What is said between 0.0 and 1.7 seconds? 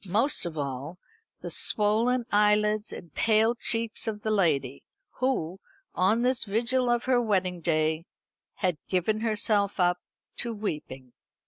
Most of all, the